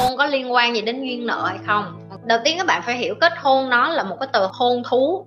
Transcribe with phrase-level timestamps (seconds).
[0.00, 2.08] hôn có liên quan gì đến duyên nợ hay không?
[2.24, 5.26] Đầu tiên các bạn phải hiểu kết hôn nó là một cái tờ hôn thú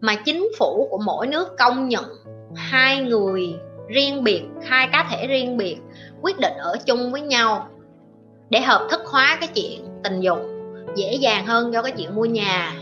[0.00, 2.04] mà chính phủ của mỗi nước công nhận
[2.56, 3.54] hai người
[3.88, 5.78] riêng biệt hai cá thể riêng biệt
[6.22, 7.68] quyết định ở chung với nhau
[8.50, 10.38] để hợp thức hóa cái chuyện tình dục.
[10.96, 12.72] Dễ dàng hơn cho cái chuyện mua nhà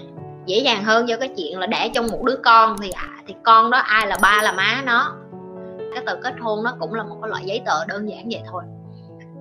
[0.46, 3.34] dễ dàng hơn cho cái chuyện là đẻ trong một đứa con thì à, thì
[3.43, 5.16] con đó ai là ba là má nó.
[5.95, 8.43] Cái tờ kết hôn nó cũng là một cái loại giấy tờ đơn giản vậy
[8.50, 8.62] thôi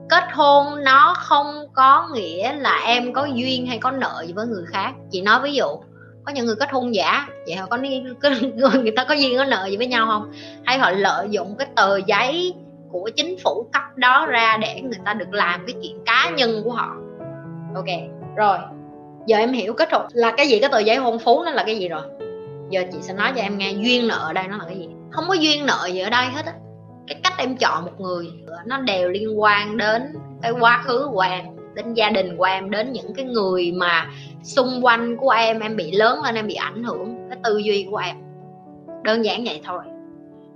[0.10, 4.48] kết hôn nó không có nghĩa là em có duyên hay có nợ gì với
[4.48, 4.92] người khác.
[5.12, 5.66] Chị nói ví dụ,
[6.26, 7.78] có những người kết hôn giả, vậy họ có
[8.82, 10.32] người ta có duyên có nợ gì với nhau không?
[10.66, 12.54] Hay họ lợi dụng cái tờ giấy
[12.92, 16.62] của chính phủ cấp đó ra để người ta được làm cái chuyện cá nhân
[16.64, 16.96] của họ.
[17.76, 17.88] Ok,
[18.36, 18.58] rồi.
[19.26, 21.64] Giờ em hiểu kết hôn là cái gì, cái tờ giấy hôn phú nó là
[21.64, 22.02] cái gì rồi?
[22.70, 24.90] Giờ chị sẽ nói cho em nghe duyên nợ ở đây nó là cái gì.
[25.12, 26.54] Không có duyên nợ gì ở đây hết á
[27.10, 28.32] cái cách em chọn một người
[28.66, 32.70] nó đều liên quan đến cái quá khứ của em, đến gia đình của em,
[32.70, 34.10] đến những cái người mà
[34.44, 37.88] xung quanh của em em bị lớn lên, em bị ảnh hưởng, cái tư duy
[37.92, 38.16] của em.
[39.04, 39.82] Đơn giản vậy thôi.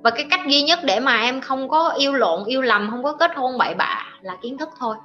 [0.02, 3.04] Và cái cách duy nhất để mà em không có yêu lộn, yêu lầm, không
[3.04, 4.96] có kết hôn bậy bạ là kiến thức thôi.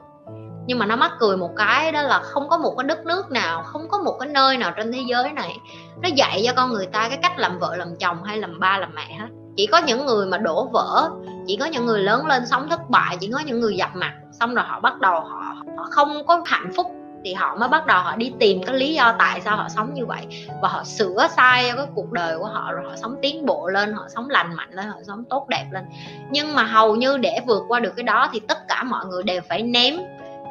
[0.67, 3.31] Nhưng mà nó mắc cười một cái đó là không có một cái đất nước
[3.31, 5.57] nào, không có một cái nơi nào trên thế giới này
[6.03, 8.79] nó dạy cho con người ta cái cách làm vợ, làm chồng hay làm ba,
[8.79, 9.29] làm mẹ hết.
[9.57, 11.11] Chỉ có những người mà đổ vỡ
[11.49, 14.13] chỉ có những người lớn lên sống thất bại chỉ có những người gặp mặt
[14.33, 16.87] xong rồi họ bắt đầu họ, họ không có hạnh phúc
[17.25, 19.95] thì họ mới bắt đầu họ đi tìm cái lý do tại sao họ sống
[19.95, 20.27] như vậy.
[20.63, 23.93] Và họ sửa sai cái cuộc đời của họ rồi họ sống tiến bộ lên
[23.93, 25.85] họ sống lành mạnh lên họ sống tốt đẹp lên.
[26.31, 29.23] Nhưng mà hầu như để vượt qua được cái đó thì tất cả mọi người
[29.23, 29.95] đều phải ném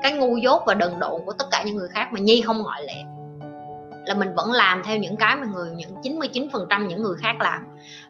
[0.03, 2.57] cái ngu dốt và đần độn của tất cả những người khác mà nhi không
[2.57, 3.03] ngoại lệ
[4.07, 7.15] là mình vẫn làm theo những cái mà người, những 99 phần trăm những người
[7.21, 7.63] khác làm.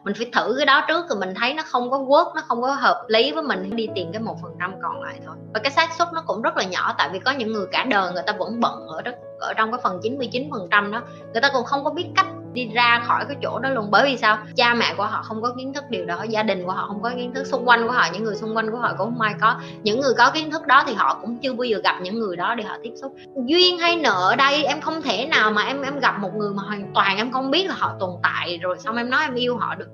[0.04, 2.62] Mình phải thử cái đó trước rồi mình thấy nó không có work, nó không
[2.62, 5.36] có hợp lý với mình, đi tìm cái một phần trăm còn lại thôi.
[5.54, 7.84] Và cái xác suất nó cũng rất là nhỏ, tại vì có những người cả
[7.84, 11.02] đời người ta vẫn bận ở đó ở trong cái phần 99 phần trăm đó,
[11.32, 12.26] người ta còn không có biết cách
[12.58, 13.90] đi ra khỏi cái chỗ đó luôn.
[13.90, 14.38] Bởi vì sao?
[14.56, 17.02] Cha mẹ của họ không có kiến thức điều đó, gia đình của họ không
[17.02, 19.20] có kiến thức, xung quanh của họ, những người xung quanh của họ cũng không
[19.20, 19.56] ai có.
[19.82, 22.36] Những người có kiến thức đó thì họ cũng chưa bao giờ gặp những người
[22.36, 23.12] đó để họ tiếp xúc.
[23.46, 26.50] Duyên hay nợ ở đây em không thể nào mà em em gặp một người
[26.54, 29.34] mà hoàn toàn em không biết là họ tồn tại rồi xong em nói em
[29.34, 29.88] yêu họ được.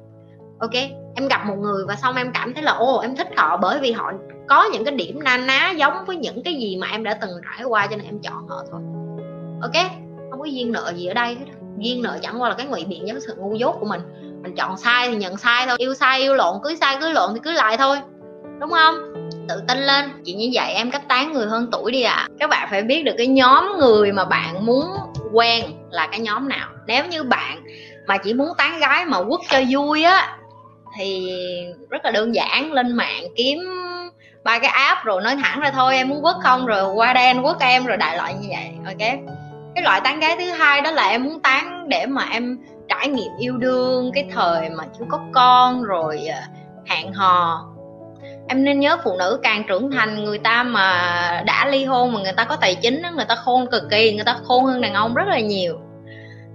[0.60, 0.74] Ok?
[1.16, 3.78] Em gặp một người và xong em cảm thấy là ô em thích họ bởi
[3.80, 4.12] vì họ
[4.48, 7.30] có những cái điểm na ná giống với những cái gì mà em đã từng
[7.44, 8.80] trải qua cho nên em chọn họ thôi.
[9.62, 9.90] Ok?
[10.30, 11.46] Không có duyên nợ gì ở đây hết
[11.78, 14.00] duyên nợ chẳng qua là cái ngụy biện cái sự ngu dốt của mình.
[14.42, 17.30] Mình chọn sai thì nhận sai thôi yêu sai yêu lộn cưới sai cưới lộn
[17.34, 17.98] thì cưới lại thôi.
[18.60, 18.94] Đúng không?
[19.48, 20.10] Tự tin lên.
[20.24, 23.02] Chị như vậy em cách tán người hơn tuổi đi à các bạn phải biết
[23.02, 24.84] được cái nhóm người mà bạn muốn
[25.32, 26.68] quen là cái nhóm nào.
[26.86, 27.64] Nếu như bạn
[28.06, 30.36] mà chỉ muốn tán gái mà quất cho vui á
[30.98, 31.32] thì
[31.90, 32.72] rất là đơn giản.
[32.72, 33.58] Lên mạng kiếm
[34.44, 36.66] ba cái app rồi nói thẳng ra thôi em muốn quất không?
[36.66, 38.70] Rồi qua đây anh quất em rồi đại loại như vậy.
[38.86, 39.34] Ok
[39.74, 42.58] cái loại tán gái thứ hai đó là em muốn tán để mà em
[42.88, 46.48] trải nghiệm yêu đương, cái thời mà chưa có con rồi à,
[46.86, 47.68] hẹn hò.
[48.48, 52.20] Em nên nhớ phụ nữ càng trưởng thành, người ta mà đã ly hôn mà
[52.20, 54.94] người ta có tài chính người ta khôn cực kỳ, người ta khôn hơn đàn
[54.94, 55.78] ông rất là nhiều.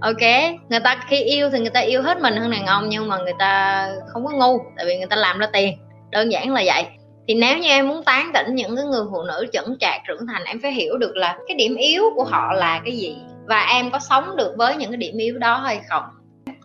[0.02, 0.22] Ok,
[0.70, 3.18] người ta khi yêu thì người ta yêu hết mình hơn đàn ông nhưng mà
[3.18, 5.78] người ta không có ngu, tại vì người ta làm ra tiền.
[6.12, 6.86] Đơn giản là vậy
[7.30, 10.28] thì nếu như em muốn tán tỉnh những cái người phụ nữ chững chạc, trưởng
[10.28, 13.16] thành, em phải hiểu được là cái điểm yếu của họ là cái gì.
[13.46, 16.04] Và em có sống được với những cái điểm yếu đó hay không?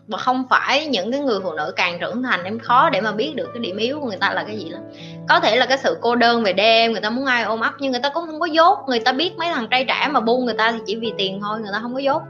[0.07, 3.11] Và không phải những cái người phụ nữ càng trưởng thành, em khó để mà
[3.11, 4.81] biết được cái điểm yếu của người ta là cái gì lắm.
[5.29, 7.73] Có thể là cái sự cô đơn về đêm, người ta muốn ai ôm ấp,
[7.79, 8.79] nhưng người ta cũng không có dốt.
[8.87, 11.39] Người ta biết mấy thằng trai trẻ mà bu người ta thì chỉ vì tiền
[11.41, 12.21] thôi, người ta không có dốt.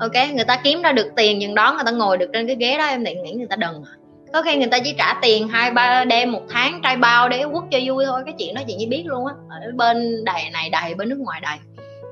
[0.00, 0.30] Ok?
[0.34, 2.78] Người ta kiếm ra được tiền, nhưng đó người ta ngồi được trên cái ghế
[2.78, 5.48] đó, em định nghĩ người ta đần à có khi người ta chỉ trả tiền
[5.48, 8.22] hai ba đêm một tháng, trai bao để quất cho vui thôi.
[8.24, 11.18] Cái chuyện đó chị như biết luôn á, ở bên đầy này đầy bên nước
[11.18, 11.56] ngoài đầy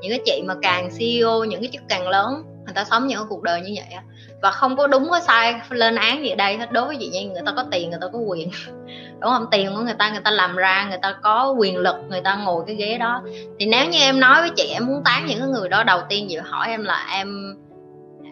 [0.04, 3.18] những cái chị mà càng CEO những cái chức càng lớn, người ta sống những
[3.18, 4.02] cái cuộc đời như vậy á.
[4.42, 6.72] Và không có đúng có sai lên án gì ở đây hết.
[6.72, 8.50] Đối với chị nhi người ta có tiền, người ta có quyền.
[9.20, 9.46] Đúng không?
[9.50, 12.34] Tiền của người ta người ta làm ra, người ta có quyền lực, người ta
[12.34, 13.22] ngồi cái ghế đó.
[13.58, 16.00] Thì nếu như em nói với chị, em muốn tán những cái người đó, đầu
[16.08, 17.56] tiên chị hỏi em là em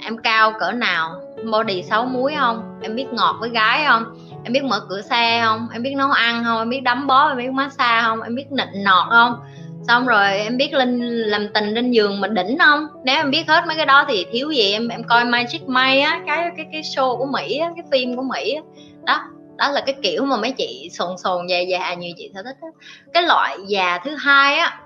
[0.05, 1.21] em cao cỡ nào?
[1.53, 2.79] Body xấu muối không?
[2.83, 4.05] Em biết ngọt với gái không?
[4.45, 5.69] Em biết mở cửa xe không?
[5.73, 6.59] Em biết nấu ăn không?
[6.59, 8.23] Em biết đấm bó, em biết massage không?
[8.23, 9.41] Em biết nịnh nọt không?
[9.89, 12.87] Xong rồi em biết lên, làm tình lên giường mình đỉnh không?
[13.05, 14.73] Nếu em biết hết mấy cái đó thì thiếu gì?
[14.73, 18.17] Em em coi Magic May á, cái cái cái show của Mỹ á, cái phim
[18.17, 18.63] của Mỹ á.
[19.05, 19.21] Đó
[19.57, 22.57] đó là cái kiểu mà mấy chị sồn sồn già già, như chị sẽ thích
[22.61, 22.69] á.
[23.13, 24.81] Cái loại già thứ hai á,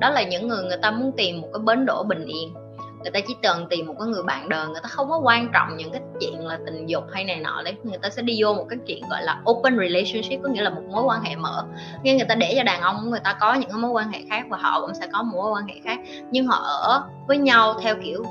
[0.00, 2.54] đó là những người người ta muốn tìm một cái bến đỗ bình yên
[3.04, 5.50] người ta chỉ cần tìm một cái người bạn đời người ta không có quan
[5.52, 8.42] trọng những cái chuyện là tình dục hay này nọ đấy người ta sẽ đi
[8.42, 11.36] vô một cái chuyện gọi là open relationship, có nghĩa là một mối quan hệ
[11.36, 11.64] mở.
[12.02, 14.18] Nghe người ta để cho đàn ông người ta có những cái mối quan hệ
[14.30, 15.98] khác và họ cũng sẽ có một mối quan hệ khác.
[16.30, 18.24] Nhưng họ ở với nhau theo kiểu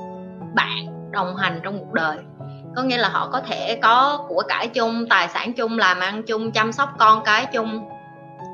[0.53, 2.17] bạn đồng hành trong cuộc đời.
[2.75, 6.23] Có nghĩa là họ có thể có của cải chung, tài sản chung, làm ăn
[6.23, 7.87] chung, chăm sóc con cái chung,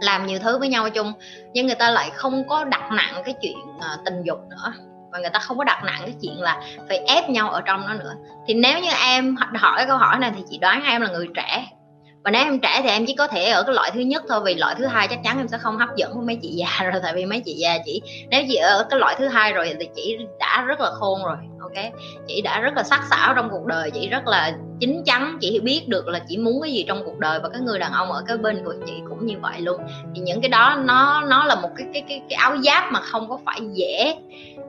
[0.01, 1.13] làm nhiều thứ với nhau chung.
[1.53, 4.73] Nhưng người ta lại không có đặt nặng cái chuyện ờ, tình dục nữa
[5.11, 7.87] và người ta không có đặt nặng cái chuyện là phải ép nhau ở trong
[7.87, 8.13] nó nữa.
[8.47, 11.65] Thì nếu như em hỏi câu hỏi này thì chị đoán em là người trẻ
[12.23, 14.41] và nếu em trẻ thì em chỉ có thể ở cái loại thứ nhất thôi
[14.45, 16.83] vì loại thứ hai chắc chắn em sẽ không hấp dẫn với mấy chị già
[16.91, 19.75] rồi tại vì mấy chị già chỉ nếu chị ở cái loại thứ hai rồi
[19.79, 21.93] thì chị đã rất là khôn rồi ok?
[22.27, 25.59] Chị đã rất là sắc sảo trong cuộc đời chị rất là chín chắn chị
[25.59, 28.11] biết được là chị muốn cái gì trong cuộc đời và cái người đàn ông
[28.11, 29.81] ở cái bên của chị cũng như vậy luôn.
[30.15, 32.99] Thì những cái đó nó nó là một cái cái cái, cái áo giáp mà
[33.01, 34.15] không có phải dễ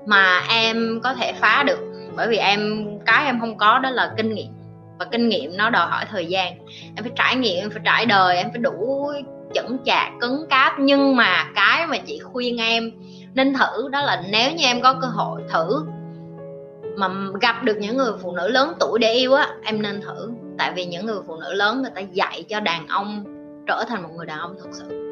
[0.06, 1.79] mà em có thể phá được
[2.17, 4.60] bởi vì em cái em không có đó là kinh nghiệm
[5.00, 6.58] và kinh nghiệm nó đòi hỏi thời gian.
[6.97, 9.06] Em phải trải nghiệm, em phải trải đời, em phải đủ
[9.55, 10.79] chững chạc cứng cáp.
[10.79, 12.91] Nhưng mà cái mà chị khuyên em
[13.35, 15.85] nên thử đó là nếu như em có cơ hội thử
[16.97, 17.08] mà
[17.41, 20.31] gặp được những người phụ nữ lớn tuổi để yêu á, em nên thử.
[20.58, 23.25] Tại vì những người phụ nữ lớn người ta dạy cho đàn ông
[23.67, 25.10] trở thành một người đàn ông thật sự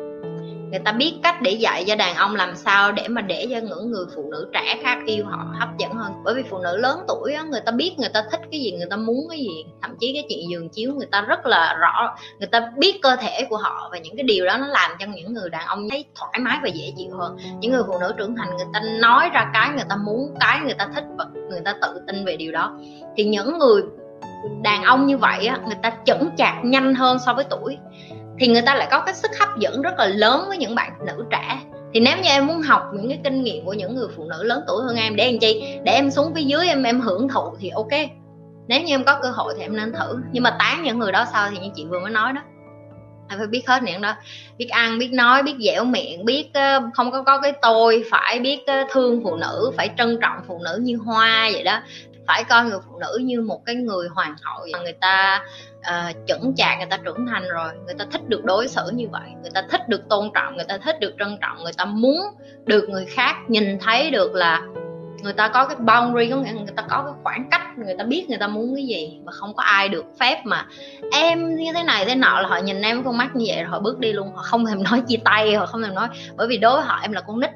[0.71, 3.59] người ta biết cách để dạy cho đàn ông làm sao để mà để cho
[3.59, 6.77] những người phụ nữ trẻ khác yêu họ hấp dẫn hơn bởi vì phụ nữ
[6.77, 9.39] lớn tuổi á, người ta biết người ta thích cái gì người ta muốn cái
[9.39, 13.03] gì thậm chí cái chuyện giường chiếu người ta rất là rõ người ta biết
[13.03, 15.67] cơ thể của họ và những cái điều đó nó làm cho những người đàn
[15.67, 18.67] ông thấy thoải mái và dễ chịu hơn những người phụ nữ trưởng thành người
[18.75, 22.01] ta nói ra cái người ta muốn cái người ta thích và người ta tự
[22.07, 22.79] tin về điều đó
[23.17, 23.83] thì những người
[24.63, 27.77] đàn ông như vậy á, người ta chững chạc nhanh hơn so với tuổi
[28.41, 30.93] thì người ta lại có cái sức hấp dẫn rất là lớn với những bạn
[31.07, 31.61] nữ trẻ.
[31.95, 34.43] Thì nếu như em muốn học những cái kinh nghiệm của những người phụ nữ
[34.43, 35.79] lớn tuổi hơn em, để em chi?
[35.85, 37.93] Để em xuống phía dưới em em hưởng thụ thì ok.
[38.69, 40.17] Nếu như em có cơ hội thì em nên thử.
[40.33, 42.41] Nhưng mà tán những người đó sao thì như chị vừa mới nói đó.
[43.31, 44.15] Em phải biết hết những đó.
[44.59, 48.39] Biết ăn, biết nói, biết dẻo miệng, biết ờ, không có có cái tôi phải
[48.39, 51.81] biết ờ, thương phụ nữ, phải trân trọng phụ nữ như hoa vậy đó
[52.29, 55.45] phải coi người phụ nữ như một cái người hoàng hậu người ta
[55.79, 59.09] uh, chững chạc người ta trưởng thành rồi người ta thích được đối xử như
[59.13, 61.85] vậy người ta thích được tôn trọng người ta thích được trân trọng người ta
[61.85, 62.17] muốn
[62.65, 64.63] được người khác nhìn thấy được là
[65.23, 68.05] người ta có cái boundary có nghĩa người ta có cái khoảng cách người ta
[68.05, 70.67] biết người ta muốn cái gì và không có ai được phép mà.
[71.13, 73.71] Em như thế này thế nọ là họ nhìn em con mắt như vậy rồi
[73.71, 76.09] họ bước đi luôn họ không thèm nói chia tay họ không thèm nói.
[76.37, 77.51] Bởi vì đối với họ em là con nít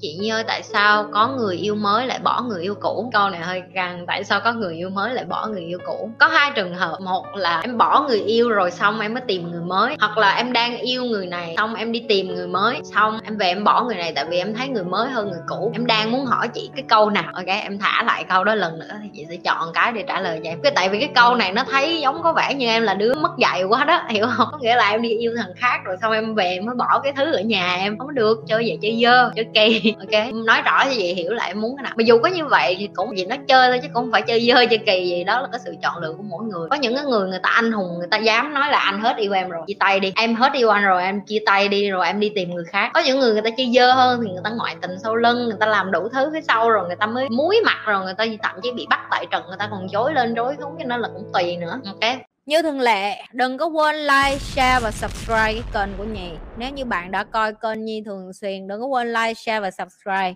[0.00, 3.10] chị Như tại sao có người yêu mới lại bỏ người yêu cũ?
[3.12, 6.10] Câu này hơi căng, tại sao có người yêu mới lại bỏ người yêu cũ?
[6.18, 9.50] Có hai trường hợp, một là em bỏ người yêu rồi xong em mới tìm
[9.50, 12.80] người mới, hoặc là em đang yêu người này xong em đi tìm người mới,
[12.94, 15.40] xong em về em bỏ người này tại vì em thấy người mới hơn người
[15.48, 15.70] cũ.
[15.74, 17.32] Em đang muốn hỏi chị cái câu nào?
[17.32, 20.20] Ok, em thả lại câu đó lần nữa thì chị sẽ chọn cái để trả
[20.20, 20.58] lời cho em.
[20.62, 23.14] Cái, tại vì cái câu này nó thấy giống có vẻ như em là đứa
[23.14, 24.48] mất dạy quá đó, hiểu không?
[24.52, 27.00] Có nghĩa là em đi yêu thằng khác rồi xong em về em mới bỏ
[27.02, 27.98] cái thứ ở nhà em.
[27.98, 29.89] Không được, chơi vậy chơi dơ, chơi kỳ.
[29.98, 31.92] ok, nói rõ như vậy hiểu lại muốn cái nào.
[31.96, 34.22] Mà dù có như vậy thì cũng gì nó chơi thôi chứ cũng không phải
[34.22, 36.68] chơi dơ chơi kỳ gì, đó là cái sự chọn lựa của mỗi người.
[36.70, 39.16] Có những cái người người ta anh hùng, người ta dám nói là anh hết
[39.16, 40.12] yêu em rồi, chia tay đi.
[40.16, 42.90] Em hết yêu anh rồi, em chia tay đi rồi em đi tìm người khác.
[42.94, 45.44] Có những người người ta chơi dơ hơn thì người ta ngoại tình sau lưng,
[45.44, 48.14] người ta làm đủ thứ phía sau rồi người ta mới muối mặt rồi người
[48.14, 50.84] ta thậm chí bị bắt tại trận, người ta còn chối lên chối xuống cho
[50.84, 51.80] nên là cũng tùy nữa.
[51.86, 56.30] Ok như thường lệ, đừng có quên like, share và subscribe cái kênh của Nhi.
[56.56, 59.70] Nếu như bạn đã coi kênh Nhi thường xuyên, đừng có quên like, share và
[59.70, 60.34] subscribe.